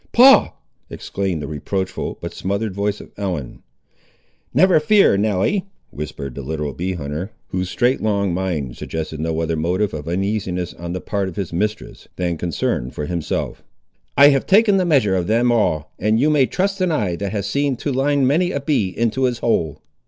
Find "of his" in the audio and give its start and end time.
11.29-11.53